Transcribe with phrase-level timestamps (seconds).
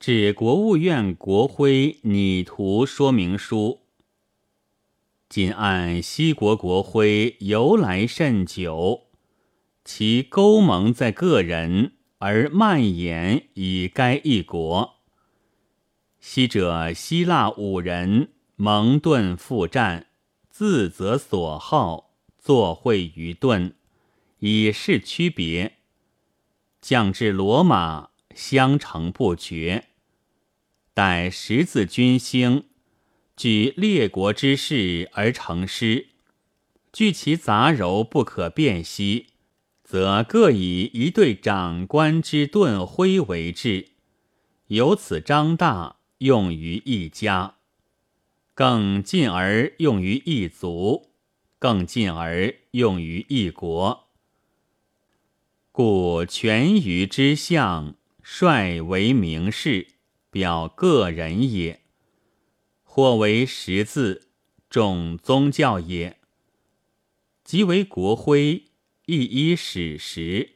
[0.00, 3.80] 指国务院国徽拟图说明书。
[5.28, 9.08] 今按西国国徽由来甚久，
[9.84, 15.00] 其勾蒙在个人，而蔓延以该一国。
[16.20, 20.06] 昔者希腊五人蒙顿复战，
[20.48, 23.74] 自责所好，作会于顿，
[24.38, 25.78] 以示区别。
[26.80, 29.86] 降至罗马，相承不绝。
[30.94, 32.66] 待十字军兴，
[33.36, 36.10] 举列国之势而成师，
[36.92, 39.26] 据其杂糅不可辨析，
[39.82, 43.88] 则各以一对长官之盾徽为志，
[44.68, 47.56] 由此张大，用于一家；
[48.54, 51.10] 更进而用于一族；
[51.58, 54.06] 更进而用于一国。
[55.72, 57.94] 故全于之相，
[58.30, 59.98] 率为名士。
[60.30, 61.80] 表个人也，
[62.84, 64.28] 或为识字，
[64.68, 66.18] 重宗教也。
[67.42, 68.64] 即为国徽，
[69.06, 70.50] 亦依史实，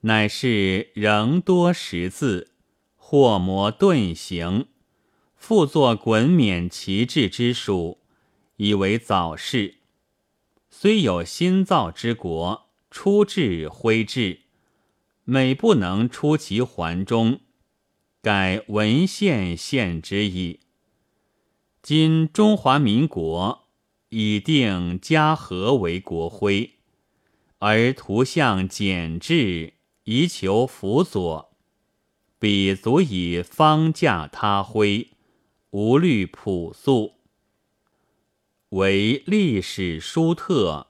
[0.00, 2.50] 乃是仍多识字，
[2.96, 4.66] 或模遁形，
[5.36, 8.00] 复作衮冕旗帜之属，
[8.56, 9.76] 以为早事。
[10.68, 14.40] 虽有新造之国，出至徽制，
[15.24, 17.40] 每不能出其环中。
[18.20, 20.60] 改文献献之矣。
[21.82, 23.68] 今中华民国
[24.08, 26.76] 已定嘉禾为国徽，
[27.58, 31.54] 而图像简制，宜求辅佐，
[32.38, 35.10] 彼足以方驾他徽，
[35.68, 37.16] 无虑朴素。
[38.70, 40.86] 为历史书特，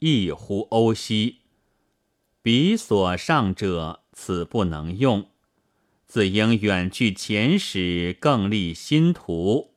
[0.00, 1.41] 异乎欧西。
[2.42, 5.28] 彼所上者，此不能用。
[6.06, 9.74] 自应远去前史，更立新图，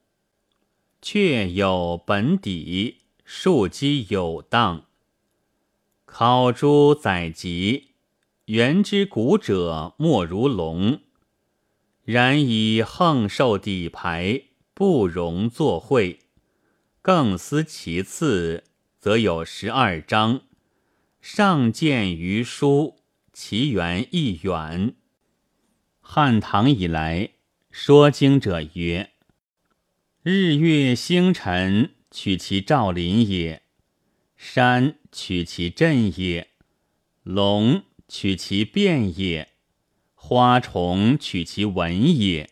[1.00, 4.86] 确有本底，庶基有当。
[6.06, 7.92] 考诸载籍，
[8.46, 11.02] 原之古者莫如龙，
[12.04, 14.42] 然以横受底牌，
[14.74, 16.22] 不容作会。
[17.04, 18.64] 更思其次，
[19.00, 20.42] 则有十二章，
[21.28, 22.98] 上见于书，
[23.34, 24.94] 其源亦远。
[26.00, 27.32] 汉唐以来，
[27.72, 29.10] 说经者曰
[30.22, 33.62] ：“日月星辰，取其照临也；
[34.38, 36.50] 山取其震也；
[37.24, 39.48] 龙取其变也；
[40.14, 42.50] 花虫取其文也；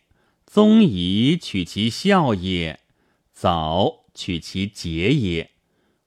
[0.48, 2.80] 宗仪取其效也；
[3.32, 5.50] 藻取其节也；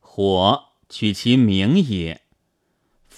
[0.01, 2.23] 火取其名也；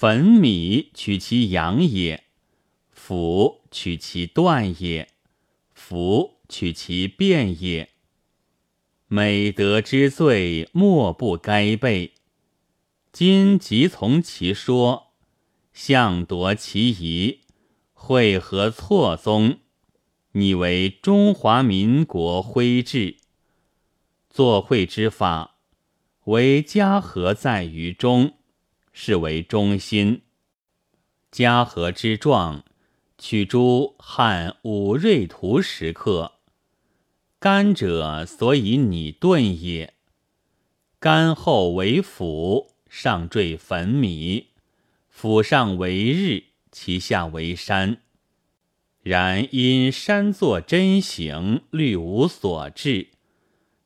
[0.00, 2.20] 粉米取其阳也；
[2.92, 5.08] 釜。”取其断也，
[5.74, 7.88] 福取其变也。
[9.08, 12.14] 美德之罪，莫不该备。
[13.10, 15.08] 今即从其说，
[15.72, 17.40] 相夺其疑，
[17.92, 19.58] 会合错综，
[20.32, 23.16] 拟为中华民国徽制。
[24.30, 25.56] 作会之法，
[26.26, 28.37] 为家和在于中，
[29.00, 30.22] 是为中心。
[31.30, 32.64] 嘉禾之状。
[33.16, 36.32] 取诸汉武瑞图石刻，
[37.38, 39.94] 干者所以拟盾也。
[40.98, 44.48] 干后为釜，上缀粉米，
[45.08, 47.98] 府上为日，其下为山。
[49.02, 53.08] 然因山作真形，虑无所至，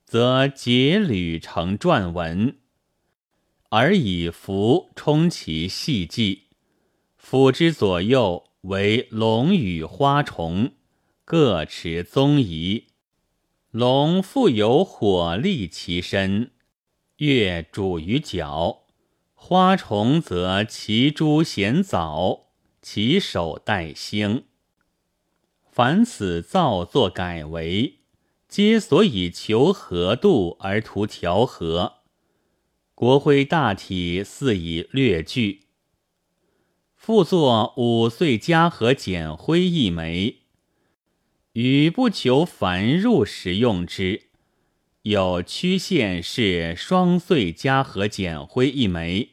[0.05, 2.57] 则结履成篆文，
[3.75, 6.43] 而以符充其细迹。
[7.17, 8.45] 釜之左右。
[8.63, 10.75] 为龙与花虫，
[11.25, 12.85] 各持宗仪。
[13.73, 16.53] 龙复有火力其身，
[17.17, 18.85] 月主于角；
[19.35, 24.45] 花虫则其珠衔藻，其手带星。
[25.69, 27.99] 凡此造作改为，
[28.47, 32.02] 皆所以求和度而图调和。
[32.95, 35.63] 国徽大体似以略具。
[36.95, 40.37] 复作五岁嘉禾简徽一枚，
[41.55, 44.29] 与不求繁入时用之。
[45.03, 49.31] 有曲线是双岁嘉禾简徽一枚，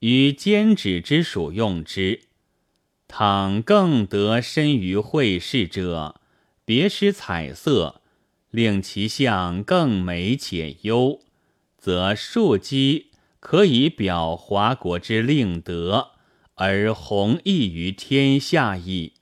[0.00, 2.22] 与兼指之属用之。
[3.06, 6.20] 倘更得深于会试者，
[6.64, 8.02] 别施彩色，
[8.50, 11.20] 令其相更美且优，
[11.78, 16.18] 则庶几可以表华国之令德。
[16.58, 19.17] 而弘毅于天下矣。